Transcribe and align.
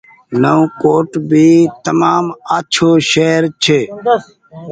نئون 0.41 0.61
ڪوٽ 0.81 1.09
ڀي 1.29 1.49
تمآم 1.85 2.25
آڇو 2.55 2.89
شهر 3.11 3.41
ڇي۔ 3.63 3.79